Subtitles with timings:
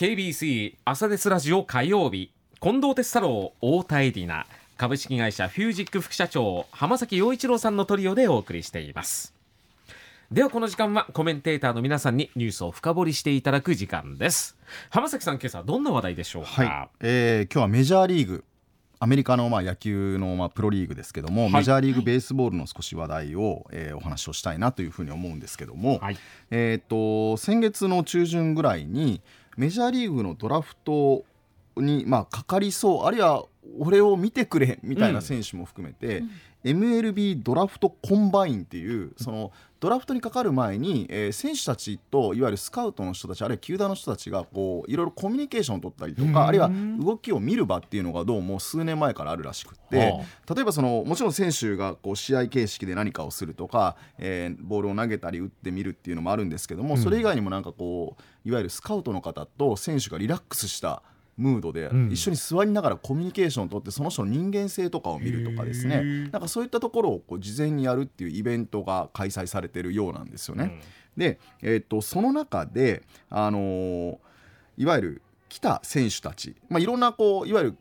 [0.00, 2.32] KBC 朝ですラジオ火曜日。
[2.58, 4.46] 近藤哲太郎太田エディナ
[4.78, 9.34] 株式会社フュージック副社長浜崎陽一郎さんのトリオでお送りしています。
[10.32, 14.56] ではこの時間はコメンテーターの皆さんにニュースを深掘りしていただく時間です。
[14.88, 16.88] 浜崎さん今朝どんな話題でしょうか、はい。
[17.00, 18.44] えー、今日はメジャーリーグ。
[19.00, 26.18] アメリカのまあ野球のまあプロリーグですけども、はい、メジャーリーグベースボールの少し話題を、えー、お話をしたいなというふうに思うんですけども、はい、
[26.50, 29.20] えーと先月の中旬ぐらいに
[29.56, 31.24] メジャーリーグのドラフト
[31.76, 33.44] にまあかかりそうあるいは
[33.78, 36.30] 俺を見てくれみたいな選手も含めて、うん。
[36.64, 50.22] MLB ドラフトコンバインっていうそのドラフトにかかる前に、えー、選手たちといわゆるスカウトの人たちあるいは球団の人たちがこういろいろコミュニケーションを取ったりとかあるいは動きを見る場っていうのがどうも数年前からあるらしくて
[50.54, 61.02] 例えばそのもちろん選手がこう試合形式で何かをするとか、えー、ボールを投げたり打ってみるっていうのもあるんですけどもそれ以外にもなんかこういわゆるスカウトの方と選手がリラックスした
[61.40, 66.28] ムードで一緒に座りながらコミュニケーションをとってその人の人間性とかを見るとかですね。
[66.30, 70.64] なんかそういったところをこう事前にやるっていうイベントが開催されてるようなんですよね。
[70.64, 70.80] うん、
[71.16, 74.18] で、えー、っとその中で、あのー、
[74.76, 77.76] いわゆる来た選手たち、まあ、いろんなこういわゆる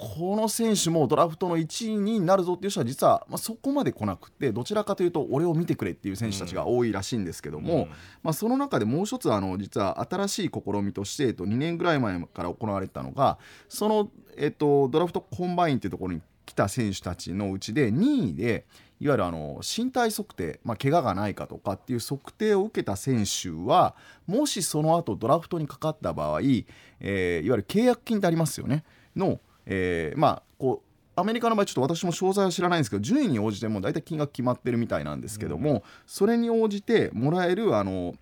[0.00, 7.88] この選手もドラフトの1位になるぞっていう人は実は、まあ、そこまで来なくてどちらかというと俺を見てくれっていう選手たちが多いらしいんですけども、うん、
[8.22, 18.64] まあ、その中でもう一つあの実は新しい試みとして、えっと、2年ぐらい前から行われたのがその、えっと、ドラフトコンバインっていうところに来た選手たちのうちで2位で
[19.00, 23.94] いわゆるあの身体測定、まあ、怪我がないかとかっていう測定を受けた選手は
[24.26, 28.84] もしその後ドラフトにかかった場合、えー、いわゆる契約金ってありますよね
[29.14, 29.40] の
[29.70, 38.14] えー、まあこうアメリカの場合ちょっと私も詳細は知らないんですけど順位に応じても大体金額決まってるみたいなんですけども、うん、それに応じてもらえるあの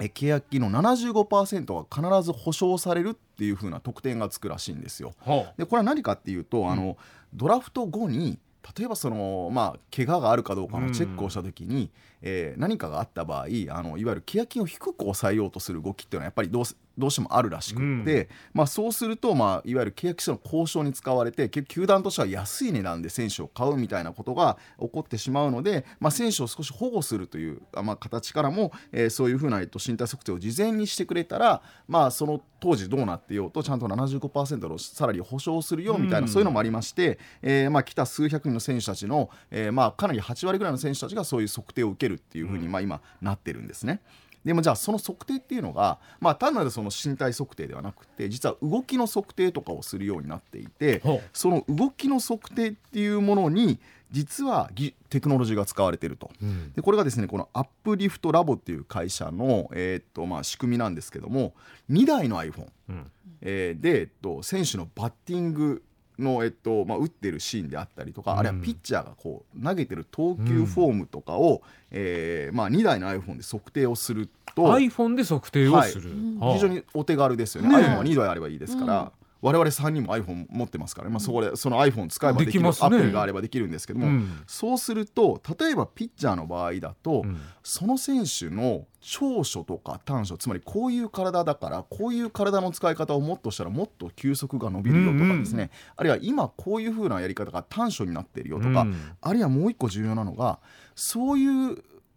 [0.00, 5.12] え契約金の75%は必ず保証されるっていう風な特典がつくらしいんですよ。
[5.58, 6.96] でこれは何かっていうと、あの
[7.34, 8.38] ドラフト後に
[8.76, 11.90] 例えばそのまあ怪我があるかどうかのチェックをした時に、うん、
[12.22, 16.64] えー、何かがあった場合あのいわゆる契約金を低く抑えようとする動きっていうのはやっぱりどう
[16.98, 44.00] どうしてもあるらしくって、うん、まあ、そうすると、まあ、いわゆる契約書の交渉に使われて球団としては安い値段で選手を買うみたいなことが起こってしまうので、まあ、選手を少し保護するという、まあ、形からも、えー、そういうふうな、えっと、身体測定を事前にしてくれたら、まあ、その当時どうなってようとちゃんと75%のサラリーを保証するよみたいな、うん、そういうのもありまして、えーまあ、来た数百人の選手たちの、えーまあ、かなり8割ぐらいの選手たちがそういう測定を受けるっていうふうに、まあ、今なってるんですね。
[44.44, 53.78] でもじゃあその測定っていうのが、まあ、単なるその身体測定ではなくて実は動きの測定とかをするようになっていてその動きの測定っていうものに
[54.10, 54.70] 実は
[55.08, 61.54] テクノロジーが使われていると、うん、でこれがですねこのアップリフトラボっていう会社の、えー、っとまあ、仕組みなんですけども
[61.90, 63.10] 2台の iPhone、うん、
[63.40, 65.82] えー、で、えっと、選手のバッティング
[66.22, 71.60] の、えっとまあ、打ってるシーンであったりとか、うん、あるいはピッチャーがこう投げてる投球フォームとかを、うん、
[71.90, 77.68] えー、まあ、2台の iPhone で測定をすると iPhone で測定をする、はい、非常にお手軽ですよね。
[77.68, 79.12] ね iPhone は2台あればいいですから。
[79.42, 95.60] 我々3人も iPhone 持ってますから、まあ、そこでその iPhone 使えばできる、ね、アプリがあればできるんですけども、うん、そうすると例えばピッチャーの場合だと、うん、その選手の長所とか短所つまりこういう体だからこういう体の使い方をもっとしたらもっと球速が伸びるよとかですね、うん。
[95.62, 100.60] うん、あるいは今こういう風なやり方が短所になってるよとか、うん、あるいはもう一個重要なのが
[100.94, 101.50] そういう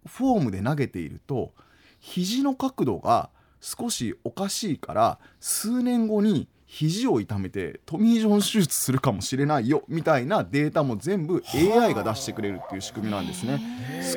[0.06, 1.54] フォームで投げていると
[2.00, 3.32] 肘の角度が
[3.62, 13.62] 少しおかしいから数年後に肘を痛めてトミー・ジョン手術するかもしれないよみたいなデータも全部 AI が出してくれるっていう仕組みなんですね。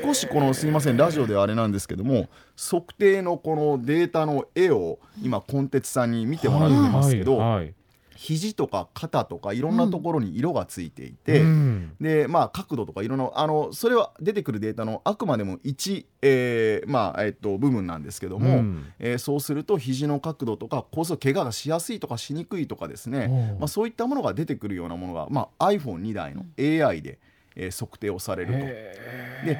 [0.03, 7.75] 少しこのすいませんラジオではあれなんですけども測定のこのデータの絵を今コンテツさんに見てもらってますけど、はいはい
[8.19, 27.21] 肘とか肩とかいろんなところに色がついていて、うん、でまあ角度とかいろんなあのそれは出てくるデータのあくまでも1、えー、まあえっと部分なんですけども、うん、えー、そうすると肘の角度とかこうすると怪我がしやすいとかしにくいとかですね、まあ、そういったものが出てくるようなものが、まあ、iPhone2 台の AI で、
[27.54, 28.59] えー、測定をされると。
[28.59, 29.59] で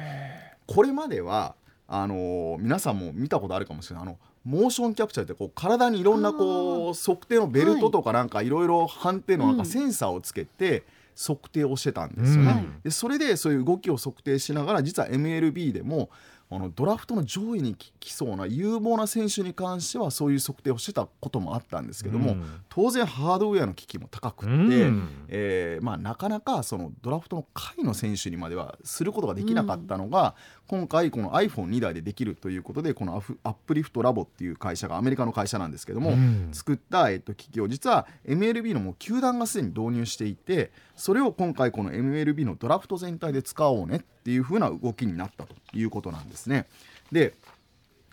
[0.67, 1.55] これまでは
[1.87, 4.03] あのー、皆さんも見たことあるかもしれない。
[4.03, 8.49] あのモーションキャプチャーってこう体にいろんなこう測定のベルトとかなんかい。
[8.49, 10.83] ろいろ判定のなんかセンサーをつけて
[11.15, 12.65] 測定をしてたんですよね。
[12.83, 16.09] でそれでそういう動きを測定しながら実は MLB でも
[16.51, 30.33] あのドラフトの上位に来そうな有望な選手に関してはそういう測定をしてたこともあったんですけども、うん、当然ハードウェアの機器も高くて、うん、えー、まあ、なかなかそのドラフトの下位の選手にまではすることができなかったのが、
[30.71, 36.13] うん、今回この iPhone2 台でできるということでこのアップリフトラボっていう会社がアメリカの会社なんですけども、
[36.51, 46.67] 作った、えっと、機器を実は MLB のもう球団がすでに導入していてそれを今回この MLB のドラフト全体で使おうねってていう風な動きになったということなんですね。
[47.11, 47.33] で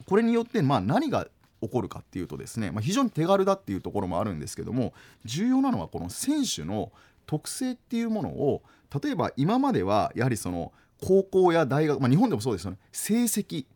[0.07, 1.27] これによってま何が
[1.61, 4.95] 起こるかっていうとですね、まあ、非常に手軽だっていうところもあるんですけども
[5.27, 6.91] 重要なのはこの選手の
[7.27, 8.63] 特性っていうものを
[9.03, 10.73] 例えば今まではやはりその
[11.03, 13.67] 高校や大学、まあ、日本でもそうですよね成績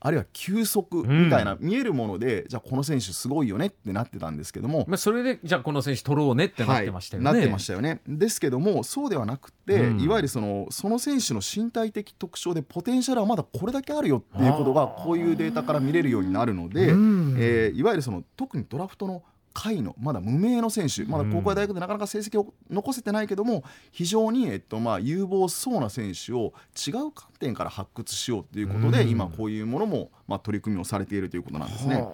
[0.00, 7.28] あるいは球速みたいな見えるもので、うん、じゃあこの選手すごいよねってなってたんですけども、まあ、それでじゃあこの選手取ろうねってなってましたよね。
[7.28, 8.00] はい、なってましたよね。
[8.06, 19.22] ですけどもそうではなくて、うん、いわゆるそのその選手の身体的特徴でポテンシャルはまだこれだけあるよっていうことがこういうデータから見れるようになるので、うん、えー、いわゆるその特にドラフトの
[19.58, 21.04] 下位のまだ無名の選手。
[21.04, 32.06] まだ高校や大学でなかなか成績を残せてないけども非常に、えっとまあ、有望そうな選手を違う観点から発掘しようということで、今こういうものも、まあ、取り組みをされているということなんですね。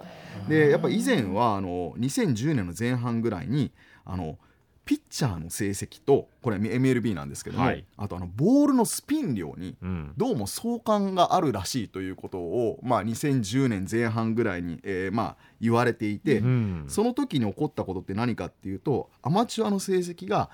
[0.49, 3.73] でやっぱ以前はあの2010年の前半ぐらいに
[4.07, 4.39] あの
[4.85, 9.77] ピッチャーの成績とこれ MLB なんですけども、はい、あとあのボールのスピン量に
[10.17, 20.51] どうも相関があるらしいということを、まあ、2010年前半ぐらいに、えー、まあ言われていて、うん、その時に起こったことって何かっていうとアマチュアの成績が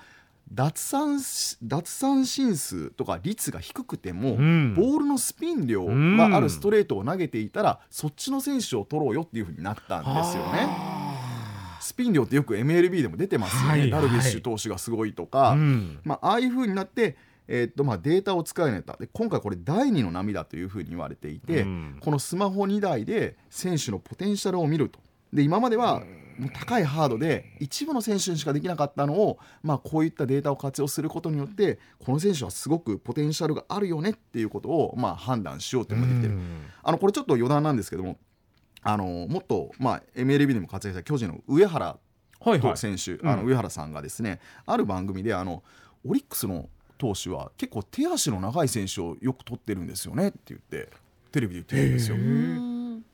[0.53, 1.19] 奪三
[1.63, 11.00] 奪三振数とか率が低くても、うん、ボールのスピン量があるストレートを投げていたら、そっちの選手を取ろうよっていうふうになったんですよね。
[11.81, 17.17] スピン量ってよく MLB でも出てますよね、ダルビッシュ投手がすごいとか、うん、まあ、ああいうふうになって、
[17.47, 18.95] えー、っとまあ、データを使えないと。
[18.97, 24.99] で今回これ第2の波だというふうに言われていて、うん、このスマホ2台で選手のポテンシャルを見ると。
[25.33, 26.01] で今までは
[26.37, 36.39] もう高いハードで一部の選手にしかできなかったのを、まあ、こういったデータを活用することによってこの選手はすごくポテンシャルがあるよねっていうことを、まあ、判断しようというのができてる、
[36.83, 38.17] あのこれちょっと余談なんですけども
[38.83, 41.97] あのもっと、まあ、MLB でも活躍した巨人の上原
[42.75, 43.21] 選手、はい。
[43.23, 45.63] はい、あの上原さんがですね、うん、ある番組であの
[46.07, 50.89] オリックスの投手は結構手足の長い選手をよく取ってるんですよねって言って
[51.31, 52.17] テレビで言ってるんですよ。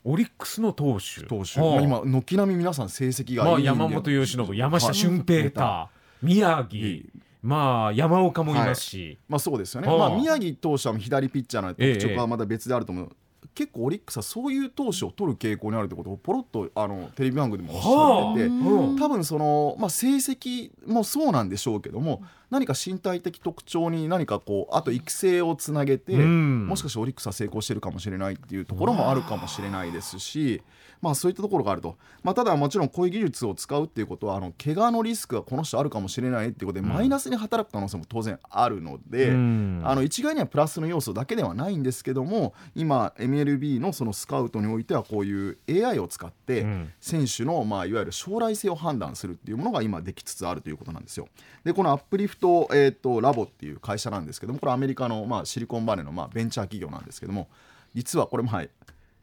[0.04, 1.26] オリックスの投手。
[1.26, 5.90] 投手、まあ、今軒並み皆さん成績がいい、まあ、山本由伸山下俊平太
[6.22, 7.04] 宮城
[7.42, 9.88] まあ山岡もいますし、はい、まあそうですよね。
[9.88, 13.16] まあ宮城投手は左ピッチャーの特徴はまた別であると思う。
[13.58, 30.62] 結構オリックスはそういう投手を取る傾向にあるってことをポロッとあのテレビ番組でもおっしゃってて、はあ、多分その、まあ、成績もそうなんでしょうけども何か身体的特徴に何かこうあと育成をつなげて、もしかしてオリックスは成功してるかもしれないっていうところもあるかもしれないですし。
[31.02, 46.66] まあ、そういったところがあると、まあ、ただもちろんこういう技術を使うっていうことはあの怪我のリスクがこの人あるかもしれないっていうことで、マイナスに働く可能性も当然あるので、うん、あの一概にはプラスの要素だけではないんですけども今 MLB のそのスカウトにおいてはこういう AI を使って
[47.00, 51.28] 選手の、まあ、いわゆる将来性を判断するっていうものが今できつつあるということなんですよ。
[51.64, 57.48] でこのアップリフト、えーと、ラボっていう会社なんですけどもこれアメリカの、まあ、シリコンバレーの、まあ、ベンチャー企業なんですけども
[57.94, 58.70] 実はこれもはい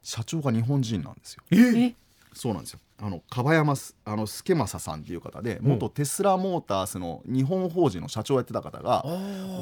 [0.03, 1.43] 社長が日本人なんですよ。
[1.51, 1.95] え
[2.35, 2.81] そうなんですよ。
[3.01, 3.75] あの樺山
[4.05, 9.05] あの助正さんっていう方で元テスラモータースの日本法人の社長をやってた方が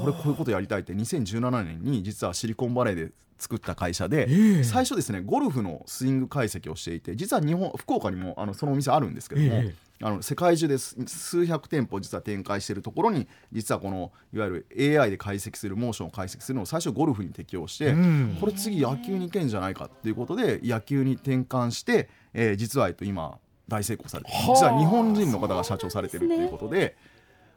[0.02, 9.62] 俺こういうことやりたいって2017年に実はシリコンバレーで作った会社で、最初ですねゴルフのスイング解析をしていて実は日本福岡にもあのそのお店あるんですけども、
[10.02, 17.94] あの世界中で数百店舗実は展開しているところに実はこのいわゆる AI で解析するモーションを解析するのを最初ゴルフに適用して、
[18.40, 23.38] これ次野球にいけんじゃないかっていうことで野球に転換して、えー、実はと今
[23.68, 26.96] 大成功されて実は日本人の方が社長されてるっていうことで。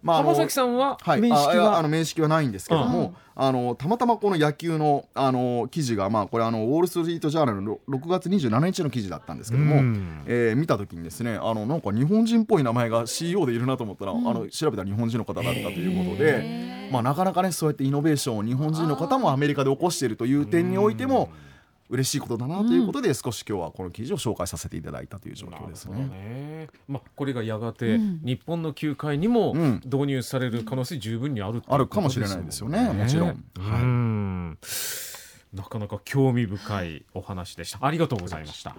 [0.05, 9.77] まあ、浜崎さんは面識は、はい、あの面識はないんですけども、あのたまたまこの野球のあの記事が、まあ、これあのウォール・ストリート・ジャーナルの6月27日の記事だったんですけども、
[10.27, 21.31] えー、見た時にですねあのなんか日本人っぽい名前が CEO でいるなと思ったら、うん、あの調べたら日本人の方だったということで、まあ、なかなかねそうやってイノベーションを日本人の方もアメリカで起こしているという点においても。
[21.89, 26.05] 嬉しいことだなということで、少し今日はこの記事を紹介させていただいたという状況ですね。
[26.05, 29.53] ねまあ、これがやがて日本の球界にも
[29.85, 33.29] 導入される可能性十分にある、ね、あるかもしれないですよねもちろん。
[33.59, 34.55] は
[35.53, 37.85] い、なかなか興味深いお話でした。
[37.85, 38.75] ありがとうございました。